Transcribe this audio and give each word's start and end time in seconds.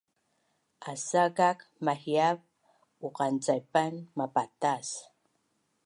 Asa 0.91 1.23
kak 1.37 1.57
mahiav 1.85 2.37
uqancaipan 3.07 3.93
mapatas 4.17 4.87